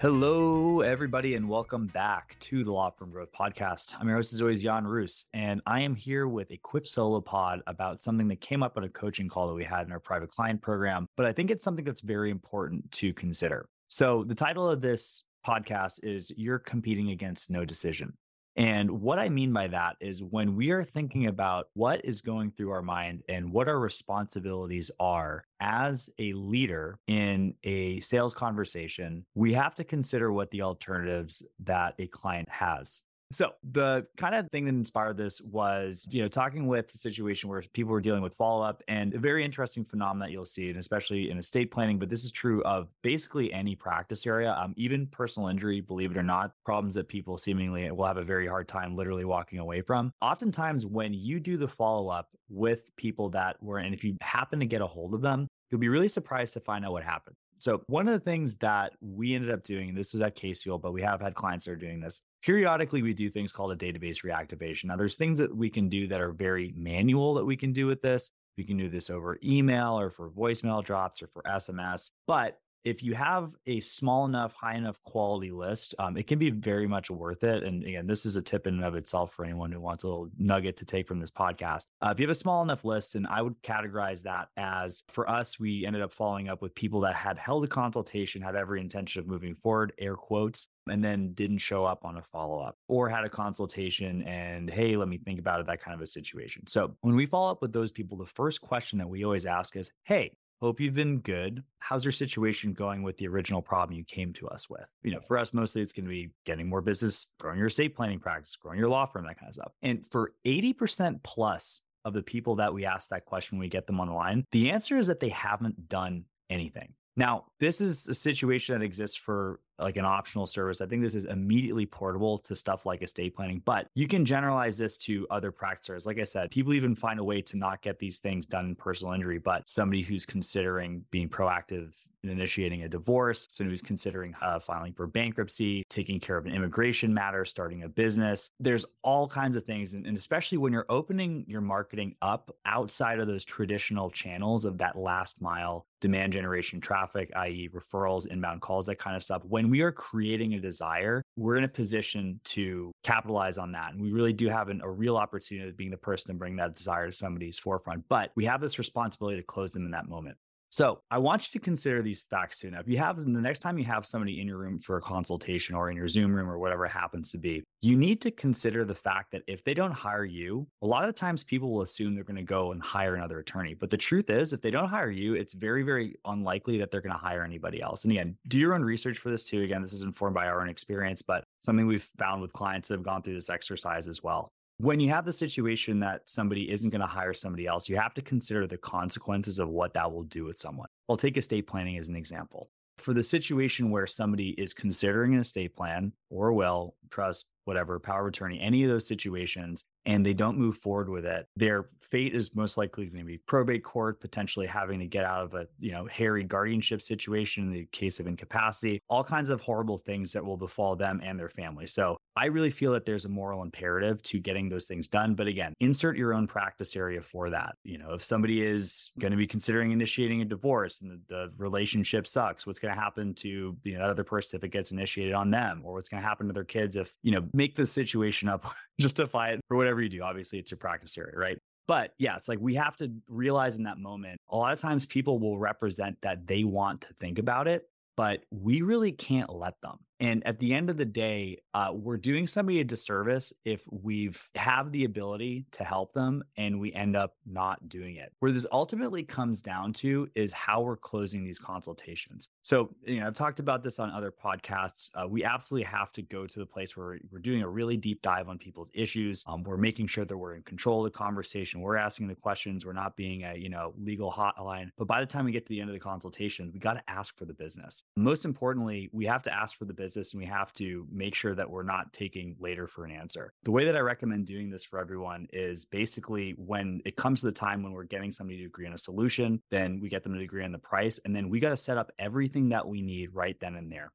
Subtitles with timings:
[0.00, 3.94] Hello, everybody, and welcome back to the Law Firm Growth Podcast.
[4.00, 7.20] I'm your host, as always, Jan Roos, and I am here with a quick solo
[7.20, 10.00] pod about something that came up at a coaching call that we had in our
[10.00, 11.06] private client program.
[11.18, 13.68] But I think it's something that's very important to consider.
[13.88, 18.14] So, the title of this podcast is You're Competing Against No Decision.
[18.56, 22.50] And what I mean by that is when we are thinking about what is going
[22.50, 29.24] through our mind and what our responsibilities are as a leader in a sales conversation,
[29.34, 33.02] we have to consider what the alternatives that a client has.
[33.32, 37.48] So the kind of thing that inspired this was, you know, talking with the situation
[37.48, 40.68] where people were dealing with follow up and a very interesting phenomenon that you'll see,
[40.68, 44.74] and especially in estate planning, but this is true of basically any practice area, um,
[44.76, 48.48] even personal injury, believe it or not, problems that people seemingly will have a very
[48.48, 50.12] hard time literally walking away from.
[50.20, 54.58] Oftentimes, when you do the follow up with people that were, and if you happen
[54.58, 57.36] to get a hold of them, you'll be really surprised to find out what happened.
[57.60, 60.78] So one of the things that we ended up doing, and this was at Fuel,
[60.78, 62.22] but we have had clients that are doing this.
[62.42, 64.86] Periodically, we do things called a database reactivation.
[64.86, 67.86] Now, there's things that we can do that are very manual that we can do
[67.86, 68.30] with this.
[68.56, 72.12] We can do this over email or for voicemail drops or for SMS.
[72.26, 76.50] But if you have a small enough, high enough quality list, um, it can be
[76.50, 77.62] very much worth it.
[77.62, 80.08] And again, this is a tip in and of itself for anyone who wants a
[80.08, 81.86] little nugget to take from this podcast.
[82.00, 85.28] Uh, if you have a small enough list, and I would categorize that as for
[85.28, 88.80] us, we ended up following up with people that had held a consultation, had every
[88.80, 92.76] intention of moving forward, air quotes, and then didn't show up on a follow up
[92.88, 96.06] or had a consultation and, hey, let me think about it, that kind of a
[96.06, 96.66] situation.
[96.66, 99.76] So when we follow up with those people, the first question that we always ask
[99.76, 101.62] is, hey, Hope you've been good.
[101.78, 104.84] How's your situation going with the original problem you came to us with?
[105.02, 107.96] You know, for us, mostly it's going to be getting more business, growing your estate
[107.96, 109.72] planning practice, growing your law firm, that kind of stuff.
[109.80, 114.00] And for 80% plus of the people that we ask that question we get them
[114.00, 116.92] on the line, the answer is that they haven't done anything.
[117.16, 120.80] Now, this is a situation that exists for like an optional service.
[120.80, 124.78] I think this is immediately portable to stuff like estate planning, but you can generalize
[124.78, 126.06] this to other practices.
[126.06, 128.74] Like I said, people even find a way to not get these things done in
[128.74, 131.92] personal injury, but somebody who's considering being proactive
[132.22, 136.52] in initiating a divorce, someone who's considering uh, filing for bankruptcy, taking care of an
[136.52, 138.50] immigration matter, starting a business.
[138.60, 139.94] There's all kinds of things.
[139.94, 144.78] And, and especially when you're opening your marketing up outside of those traditional channels of
[144.78, 149.42] that last mile demand generation traffic, i.e., referrals, inbound calls, that kind of stuff.
[149.44, 153.92] When we are creating a desire, we're in a position to capitalize on that.
[153.92, 156.56] And we really do have an, a real opportunity of being the person to bring
[156.56, 158.04] that desire to somebody's forefront.
[158.08, 160.36] But we have this responsibility to close them in that moment.
[160.70, 162.70] So I want you to consider these facts too.
[162.70, 165.00] Now, if you have the next time you have somebody in your room for a
[165.00, 168.30] consultation or in your Zoom room or whatever it happens to be, you need to
[168.30, 171.82] consider the fact that if they don't hire you, a lot of times people will
[171.82, 173.74] assume they're going to go and hire another attorney.
[173.74, 177.00] But the truth is, if they don't hire you, it's very, very unlikely that they're
[177.00, 178.04] going to hire anybody else.
[178.04, 179.62] And again, do your own research for this too.
[179.62, 182.94] Again, this is informed by our own experience, but something we've found with clients that
[182.94, 184.52] have gone through this exercise as well
[184.82, 188.14] when you have the situation that somebody isn't going to hire somebody else, you have
[188.14, 190.88] to consider the consequences of what that will do with someone.
[191.08, 192.70] I'll take estate planning as an example.
[192.96, 198.22] For the situation where somebody is considering an estate plan or will, trust, whatever, power
[198.22, 202.34] of attorney, any of those situations, and they don't move forward with it, their fate
[202.34, 205.66] is most likely going to be probate court, potentially having to get out of a,
[205.78, 210.32] you know, hairy guardianship situation in the case of incapacity, all kinds of horrible things
[210.32, 211.86] that will befall them and their family.
[211.86, 215.34] So I really feel that there's a moral imperative to getting those things done.
[215.34, 217.74] But again, insert your own practice area for that.
[217.84, 221.52] You know, if somebody is going to be considering initiating a divorce and the, the
[221.58, 225.34] relationship sucks, what's going to happen to you know, other person if it gets initiated
[225.34, 227.86] on them, or what's going to happen to their kids if, you know, make the
[227.86, 230.22] situation up, justify it for whatever you do.
[230.22, 231.58] Obviously, it's your practice area, right?
[231.86, 235.06] But yeah, it's like we have to realize in that moment, a lot of times
[235.06, 239.74] people will represent that they want to think about it, but we really can't let
[239.82, 239.98] them.
[240.20, 244.50] And at the end of the day, uh, we're doing somebody a disservice if we've
[244.54, 248.32] have the ability to help them and we end up not doing it.
[248.40, 252.48] Where this ultimately comes down to is how we're closing these consultations.
[252.60, 255.10] So, you know, I've talked about this on other podcasts.
[255.14, 258.20] Uh, we absolutely have to go to the place where we're doing a really deep
[258.20, 259.42] dive on people's issues.
[259.46, 261.80] Um, we're making sure that we're in control of the conversation.
[261.80, 262.84] We're asking the questions.
[262.84, 264.90] We're not being a you know legal hotline.
[264.98, 267.02] But by the time we get to the end of the consultation, we got to
[267.08, 268.04] ask for the business.
[268.16, 271.34] Most importantly, we have to ask for the business business and we have to make
[271.34, 273.52] sure that we're not taking later for an answer.
[273.62, 277.46] The way that I recommend doing this for everyone is basically when it comes to
[277.46, 280.34] the time when we're getting somebody to agree on a solution, then we get them
[280.34, 281.20] to agree on the price.
[281.24, 284.10] And then we got to set up everything that we need right then and there.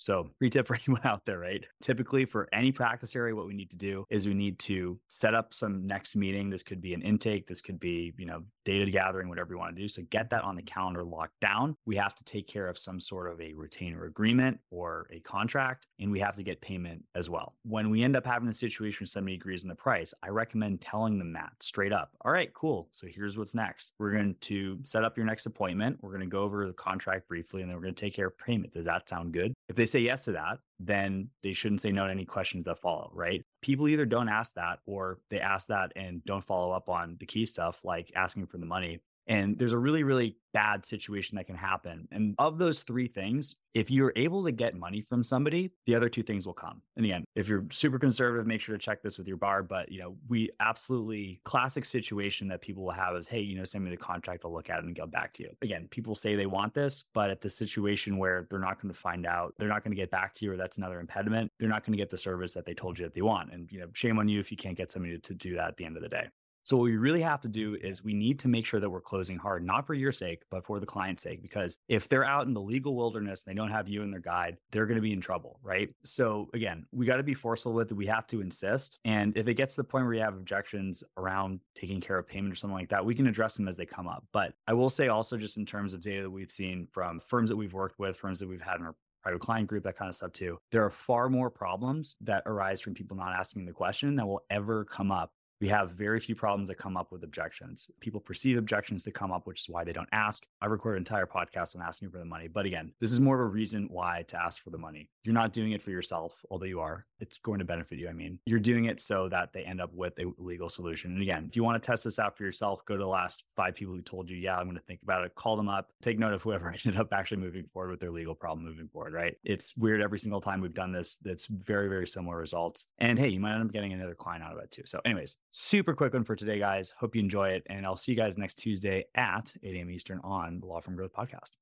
[0.00, 1.62] So, free tip for anyone out there, right?
[1.82, 5.34] Typically, for any practice area, what we need to do is we need to set
[5.34, 6.48] up some next meeting.
[6.48, 9.76] This could be an intake, this could be, you know, data gathering, whatever you want
[9.76, 9.88] to do.
[9.88, 11.76] So, get that on the calendar locked down.
[11.84, 15.86] We have to take care of some sort of a retainer agreement or a contract,
[16.00, 17.54] and we have to get payment as well.
[17.64, 20.80] When we end up having the situation where somebody agrees on the price, I recommend
[20.80, 22.16] telling them that straight up.
[22.22, 22.88] All right, cool.
[22.92, 23.92] So, here's what's next.
[23.98, 25.98] We're going to set up your next appointment.
[26.00, 28.28] We're going to go over the contract briefly, and then we're going to take care
[28.28, 28.72] of payment.
[28.72, 29.52] Does that sound good?
[29.70, 32.80] If they say yes to that, then they shouldn't say no to any questions that
[32.80, 33.44] follow, right?
[33.62, 37.26] People either don't ask that or they ask that and don't follow up on the
[37.26, 38.98] key stuff like asking for the money.
[39.30, 42.08] And there's a really, really bad situation that can happen.
[42.10, 46.08] And of those three things, if you're able to get money from somebody, the other
[46.08, 46.82] two things will come.
[46.96, 49.62] And again, if you're super conservative, make sure to check this with your bar.
[49.62, 53.62] But you know, we absolutely classic situation that people will have is, hey, you know,
[53.62, 55.50] send me the contract, I'll look at it and get back to you.
[55.62, 58.98] Again, people say they want this, but at the situation where they're not going to
[58.98, 61.68] find out, they're not going to get back to you, or that's another impediment, they're
[61.68, 63.52] not going to get the service that they told you that they want.
[63.52, 65.76] And you know, shame on you if you can't get somebody to do that at
[65.76, 66.30] the end of the day.
[66.62, 69.00] So what we really have to do is we need to make sure that we're
[69.00, 71.42] closing hard, not for your sake, but for the client's sake.
[71.42, 74.20] Because if they're out in the legal wilderness, and they don't have you in their
[74.20, 75.88] guide, they're going to be in trouble, right?
[76.04, 77.94] So again, we got to be forceful with it.
[77.94, 78.98] We have to insist.
[79.04, 82.26] And if it gets to the point where you have objections around taking care of
[82.26, 84.24] payment or something like that, we can address them as they come up.
[84.32, 87.50] But I will say also, just in terms of data that we've seen from firms
[87.50, 90.08] that we've worked with, firms that we've had in our private client group, that kind
[90.08, 90.58] of stuff too.
[90.72, 94.42] There are far more problems that arise from people not asking the question that will
[94.50, 97.90] ever come up we have very few problems that come up with objections.
[98.00, 100.46] People perceive objections to come up, which is why they don't ask.
[100.62, 102.48] I record an entire podcast on asking for the money.
[102.48, 105.10] But again, this is more of a reason why to ask for the money.
[105.22, 107.06] You're not doing it for yourself, although you are.
[107.20, 108.08] It's going to benefit you.
[108.08, 111.12] I mean, you're doing it so that they end up with a legal solution.
[111.12, 113.44] And again, if you want to test this out for yourself, go to the last
[113.54, 115.90] five people who told you, yeah, I'm going to think about it, call them up,
[116.00, 119.12] take note of whoever ended up actually moving forward with their legal problem moving forward,
[119.12, 119.36] right?
[119.44, 121.18] It's weird every single time we've done this.
[121.22, 122.86] That's very, very similar results.
[122.98, 124.82] And hey, you might end up getting another client out of it too.
[124.86, 126.94] So, anyways, super quick one for today, guys.
[126.98, 127.66] Hope you enjoy it.
[127.68, 129.90] And I'll see you guys next Tuesday at 8 a.m.
[129.90, 131.56] Eastern on the Law Firm Growth Podcast.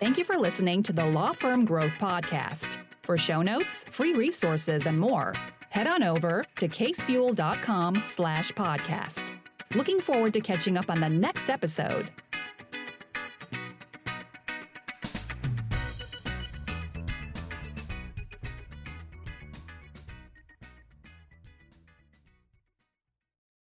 [0.00, 2.76] Thank you for listening to the Law Firm Growth Podcast.
[3.02, 5.34] For show notes, free resources, and more,
[5.70, 9.32] head on over to casefuel.com slash podcast.
[9.74, 12.10] Looking forward to catching up on the next episode.